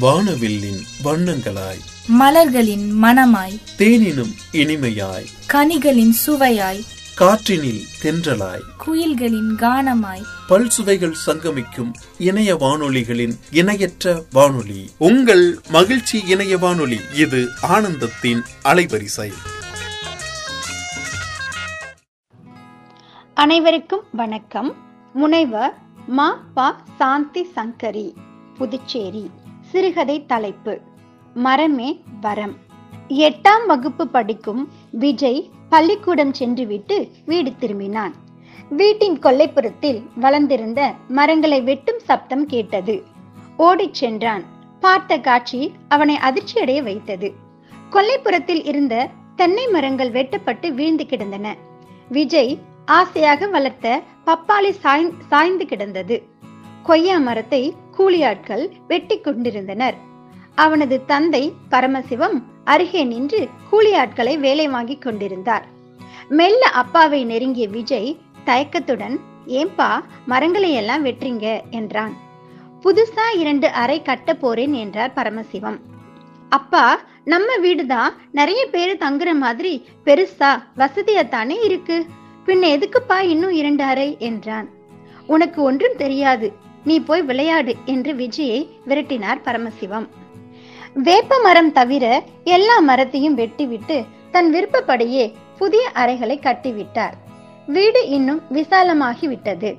வானவில்லின் 0.00 0.82
வண்ணங்களாய். 1.04 1.80
மலர்களின் 2.06 3.02
மணமாய் 3.02 3.60
தேனினும் 3.78 4.34
இனிமையாய். 4.52 5.26
கனிகளின் 5.52 6.12
சுவையாய். 6.26 6.84
காற்றினில் 7.18 7.80
தென்றலாய். 8.02 8.60
குயில்களின் 8.86 9.54
கானமாய். 9.56 10.22
பல் 10.48 10.68
சுவைகள் 10.68 11.16
சங்கமிக்கும் 11.26 11.92
இணைய 12.18 12.56
வானொலிகளின் 12.56 13.38
இணையற்ற 13.50 14.24
வானொலி. 14.32 14.90
உங்கள் 14.98 15.60
மகிழ்ச்சி 15.68 16.22
இணைய 16.26 16.58
வானொலி 16.58 17.00
இது 17.14 17.48
ஆனந்தத்தின் 17.62 18.42
அலைவரிசை. 18.64 19.32
அனைவருக்கும் 23.34 24.04
வணக்கம். 24.12 24.76
முனைவர் 25.12 25.78
மா 26.06 26.44
பா 26.54 26.84
சாந்தி 26.98 27.46
சங்கரி 27.56 28.14
புதுச்சேரி. 28.58 29.30
சிறுகதை 29.76 30.26
தலைப்பு. 30.26 30.80
மரமே 31.34 32.00
வரம். 32.20 32.54
எட்டாம் 33.08 33.66
வகுப்பு 33.66 34.08
படிக்கும் 34.08 34.68
விஜய் 34.90 35.50
பள்ளிக்கூடம் 35.68 36.32
சென்றுவிட்டு 36.34 37.10
வீடு 37.26 37.52
திரும்பினான். 37.60 38.12
வீட்டின் 38.70 39.18
கொல்லைப்புறத்தில் 39.18 40.02
வளர்ந்திருந்த 40.14 40.94
மரங்களை 41.08 41.62
வெட்டும் 41.62 41.98
சப்தம் 41.98 42.46
கேட்டது. 42.46 43.02
ஓடிச் 43.56 43.94
சென்றான். 43.94 44.44
பார்த்த 44.80 45.18
காட்சி 45.18 45.72
அவனை 45.88 46.16
அதிர்ச்சியடைய 46.16 46.82
வைத்தது. 46.82 47.32
கொல்லைப்புறத்தில் 47.90 48.66
இருந்த 48.66 49.08
தென்னை 49.36 49.68
மரங்கள் 49.68 50.10
வெட்டப்பட்டு 50.10 50.74
வீழ்ந்து 50.74 51.06
கிடந்தன. 51.06 51.56
விஜய் 52.08 52.58
ஆசையாக 52.86 53.46
வளர்த்த 53.46 54.02
பப்பாளி 54.26 54.70
சாய் 54.70 55.12
சாய்ந்து 55.28 55.66
கிடந்தது. 55.66 56.22
கொய்யா 56.82 57.18
மரத்தை 57.18 57.74
கூலியாட்கள் 57.98 58.70
வெட்டி 58.88 59.20
கொண்டிருந்தனர். 59.20 59.94
அவனது 60.54 61.04
தந்தை 61.04 61.52
பரமசிவம் 61.70 62.42
அருகே 62.64 63.04
நின்று 63.04 63.48
கூலியாட்களை 63.72 64.38
வேலை 64.38 64.68
வாங்கி 64.68 64.96
கொண்டிருந்தார். 64.96 65.66
மெல்ல 66.28 66.66
அப்பாவை 66.66 67.24
நெருங்கிய 67.24 67.68
விஜய் 67.68 68.16
தயக்கத்துடன் 68.44 69.20
ஏம்பா 69.46 70.04
மரங்களை 70.26 70.72
எல்லாம் 70.72 71.04
வெட்டுறீங்க? 71.04 71.60
என்றான். 71.70 72.16
புதுசா 72.82 73.36
இரண்டு 73.36 73.68
அறை 73.68 74.02
கட்ட 74.02 74.34
போறேன் 74.34 74.72
என்றார் 74.72 75.12
பரமசிவம். 75.16 75.78
அப்பா 76.48 77.00
நம்ம 77.24 77.56
வீடுதான் 77.56 78.14
நிறைய 78.32 78.66
பேரு 78.66 78.96
தங்குற 79.00 79.34
மாதிரி 79.34 79.88
பெருசா 80.04 80.62
வசதியாத்தானே 80.76 81.64
இருக்கு. 81.64 82.06
பின்ன 82.46 82.74
எதுக்குப்பா 82.76 83.20
இன்னும் 83.20 83.50
இரண்டு 83.50 83.84
அறை? 83.84 84.16
என்றான். 84.18 84.68
உனக்கு 85.26 85.62
ஒன்றும் 85.62 85.96
தெரியாது. 85.96 86.52
நீ 86.88 86.96
போய் 87.08 87.22
விளையாடு 87.22 87.72
என்று 87.84 88.12
விஜயை 88.20 88.60
விரட்டினார் 88.88 89.44
பரமசிவம். 89.46 90.06
வேப்ப 91.06 91.38
மரம் 91.42 91.70
தவிர 91.78 92.04
எல்லா 92.56 92.76
மரத்தையும் 92.80 93.38
வெட்டிவிட்டு 93.38 93.96
தன் 94.30 94.48
விருப்பப்படியே 94.54 95.24
புதிய 95.58 95.84
அறைகளை 95.94 96.36
கட்டிவிட்டார். 96.40 97.14
வீடு 97.66 98.00
இன்னும் 98.16 98.40
விசாலமாகி 98.48 99.26
விட்டது 99.26 99.70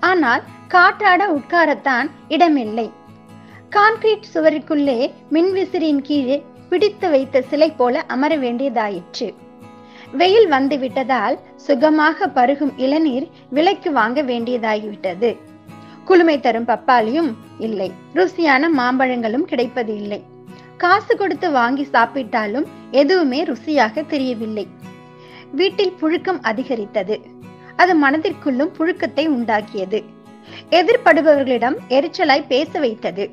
ஆனால் 0.00 0.42
காற்றாட 0.74 1.22
உட்காரத்தான் 1.38 2.08
இடமில்லை. 2.28 2.86
கான்கிரீட் 3.76 4.30
சுவருக்குள்ளே 4.34 5.00
மின்விசிறியின் 5.32 6.02
கீழே 6.08 6.36
பிடித்து 6.70 7.06
வைத்த 7.10 7.42
சிலை 7.50 7.70
போல 7.70 8.04
அமர 8.14 8.32
வேண்டியதாயிற்று. 8.36 9.28
வெயில் 10.12 10.48
வந்து 10.48 10.76
விட்டதால் 10.78 11.36
சுகமாக 11.66 12.28
பருகும் 12.34 12.74
இளநீர் 12.76 13.26
விலைக்கு 13.50 13.92
வாங்க 13.92 14.22
வேண்டியதாகிவிட்டது. 14.22 15.30
குளுமை 16.08 16.40
தரும் 16.40 16.68
பப்பாளியும் 16.68 17.32
இல்லை. 17.58 17.92
ருசியான 18.14 18.66
மாம்பழங்களும் 18.78 19.48
கிடைப்பது 19.50 19.96
இல்லை. 19.96 20.22
காசு 20.76 21.16
கொடுத்து 21.16 21.50
வாங்கி 21.50 21.88
சாப்பிட்டாலும் 21.92 22.66
எதுவுமே 22.90 23.44
ருசியாக 23.44 24.06
தெரியவில்லை. 24.06 24.66
வீட்டில் 25.52 25.94
புழுக்கம் 26.00 26.38
அதிகரித்தது. 26.42 27.20
அது 27.76 27.92
மனதிற்குள்ளும் 28.00 28.72
புழுக்கத்தை 28.78 29.28
உண்டாக்கியது. 29.28 30.04
எதிர்படுபவர்களிடம் 30.70 31.76
எரிச்சலாய் 31.88 32.46
பேச 32.48 32.78
வைத்தது. 32.78 33.30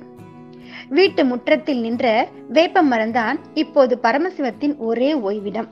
வீட்டு 0.90 1.26
முற்றத்தில் 1.26 1.80
நின்ற 1.80 2.28
வேப்ப 2.50 2.84
மரந்தான் 2.84 3.38
இப்போது 3.54 4.00
பரமசிவத்தின் 4.04 4.78
ஒரே 4.78 5.14
ஓய்விடம். 5.14 5.68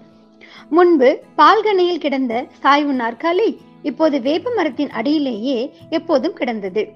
முன்பு 0.69 1.23
பால்கனையில் 1.37 1.99
கிடந்த 1.99 2.45
சாய்வு 2.59 2.93
நாற்காலி 2.93 3.57
இப்போது 3.83 4.21
வேப்ப 4.21 4.51
மரத்தின் 4.55 4.89
அடியிலேயே 4.89 5.75
எப்போதும் 5.89 6.33
கிடந்தது. 6.33 6.87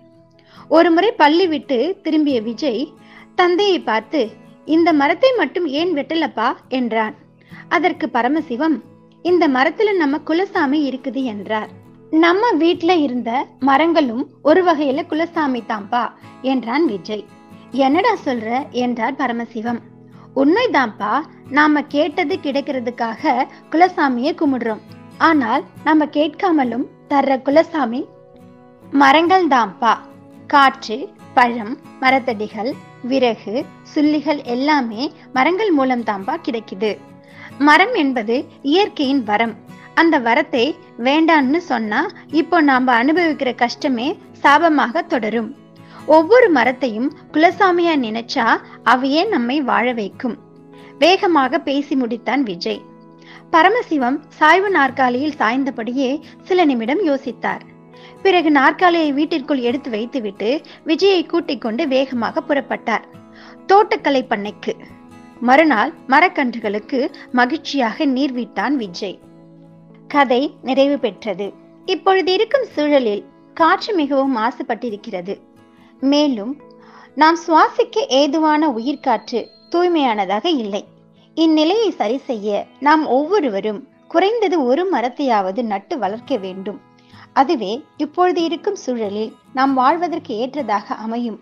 ஒருமுறை 0.69 1.11
பள்ளி 1.11 1.47
விட்டு 1.47 1.99
திரும்பிய 2.03 2.41
விஜய் 2.41 2.87
தந்தையை 3.35 3.79
பார்த்து 3.79 4.29
இந்த 4.65 4.93
மரத்தை 4.93 5.29
மட்டும் 5.37 5.67
ஏன் 5.67 5.93
வெட்டலப்பா? 5.93 6.55
என்றான். 6.69 7.15
அதற்கு 7.69 8.09
பரமசிவம் 8.13 8.81
இந்த 9.21 9.47
மரத்துல 9.47 9.95
நம்ம 9.95 10.17
குலசாமி 10.17 10.93
இருக்குது 10.93 11.23
என்றார். 11.23 11.69
நம்ம 12.09 12.51
வீட்ல 12.51 12.95
இருந்த 12.95 13.47
மரங்களும் 13.59 14.29
ஒரு 14.41 14.63
வகையில 14.63 15.01
குலசாமி 15.09 15.61
தான்பா? 15.67 16.11
என்றான் 16.41 16.85
விஜய். 16.85 17.25
என்னடா 17.71 18.17
சொல்ற? 18.25 18.69
என்றார் 18.69 19.13
பரமசிவம். 19.13 19.79
உண்மைதான்ப்பா 20.35 21.21
நாம 21.49 21.81
கேட்டது 21.81 22.35
கிடைக்கிறதுக்காக 22.35 23.47
குலசாமியை 23.71 24.35
கும்பிடுறோம். 24.35 24.81
ஆனால் 25.17 25.63
நம்ம 25.83 26.05
கேட்காமலும் 26.05 26.85
தர்ற 27.09 27.35
குலசாமி 27.45 28.05
மரங்கள் 28.91 29.47
தாம்பா 29.47 29.93
காற்று 30.47 31.09
பழம் 31.33 31.77
மரத்தடிகள் 32.01 32.73
விறகு 33.01 33.65
சுள்ளிகள் 33.95 34.43
எல்லாமே 34.43 35.11
மரங்கள் 35.33 35.71
மூலம் 35.71 36.03
தாம்பா 36.03 36.35
கிடைக்குது. 36.47 36.97
மரம் 37.57 37.93
என்பது 37.93 38.45
இயற்கையின் 38.61 39.23
வரம். 39.23 39.55
அந்த 39.93 40.19
வரத்தை 40.19 40.65
வேண்டான்னு 40.97 41.57
சொன்னா 41.57 42.01
இப்போ 42.31 42.61
நாம 42.61 43.03
அனுபவிக்கிற 43.03 43.55
கஷ்டமே 43.55 44.17
சாபமாக 44.41 45.01
தொடரும். 45.01 45.55
ஒவ்வொரு 46.05 46.49
மரத்தையும் 46.49 47.09
குலசாமியா 47.31 47.95
நினைச்சா 48.05 48.45
அவையே 48.83 49.23
நம்மை 49.25 49.61
வாழ 49.61 49.93
வைக்கும். 49.93 50.37
வேகமாக 50.99 51.59
பேசி 51.59 51.95
முடித்தான் 51.95 52.39
விஜய். 52.39 52.81
பரமசிவம் 53.51 54.21
சாய்வு 54.29 54.69
நாற்காலியில் 54.69 55.33
சாய்ந்தபடியே 55.37 56.21
சில 56.43 56.65
நிமிடம் 56.65 57.01
யோசித்தார். 57.05 57.59
பிறகு 58.21 58.51
நாற்காலியை 58.51 59.11
வீட்டிற்குள் 59.11 59.59
எடுத்து 59.59 59.89
வைத்துவிட்டு 59.89 60.61
விஜயை 60.85 61.25
கூட்டிக் 61.25 61.61
கொண்டு 61.61 61.87
வேகமாக 61.87 62.43
புறப்பட்டார். 62.47 63.03
தோட்டக்கலை 63.67 64.25
பண்ணைக்கு. 64.29 64.73
மறுநாள் 65.39 65.93
மரக்கன்றுகளுக்கு 66.07 67.13
மகிழ்ச்சியாக 67.31 68.05
நீர் 68.05 68.31
விட்டான் 68.31 68.77
விஜய். 68.77 69.19
கதை 70.07 70.55
நிறைவு 70.61 70.99
பெற்றது. 70.99 71.53
இப்பொழுது 71.85 72.33
இருக்கும் 72.33 72.65
சூழலில் 72.65 73.25
காற்று 73.53 73.93
மிகவும் 73.93 74.37
மாசுபட்டிருக்கிறது. 74.37 75.37
மேலும் 75.99 76.61
நாம் 77.15 77.37
சுவாசிக்க 77.47 78.07
ஏதுவான 78.07 78.69
உயிர்காற்று 78.69 79.47
தூய்மையானதாக 79.69 80.45
இல்லை. 80.45 80.85
இந்நிலையை 81.43 81.91
சரி 81.91 82.17
செய்ய 82.17 82.65
நாம் 82.79 83.05
ஒவ்வொருவரும் 83.07 83.87
குறைந்தது 84.07 84.65
ஒரு 84.65 84.83
மரத்தையாவது 84.91 85.61
நட்டு 85.61 85.99
வளர்க்க 85.99 86.37
வேண்டும். 86.37 86.81
அதுவே 87.33 87.83
இப்பொழுது 87.97 88.43
இருக்கும் 88.43 88.75
சூழலில் 88.75 89.35
நாம் 89.53 89.73
வாழ்வதற்கு 89.73 90.35
ஏற்றதாக 90.35 90.95
அமையும் 90.95 91.39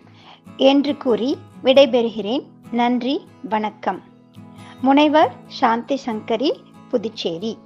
என்று 0.56 0.96
கூறி 0.96 1.38
விடைபெறுகிறேன். 1.64 2.44
நன்றி 2.70 3.26
வணக்கம். 3.48 4.02
முனைவர் 4.80 5.32
சாந்தி 5.46 6.00
சங்கரி 6.06 6.52
புதுச்சேரி. 6.90 7.58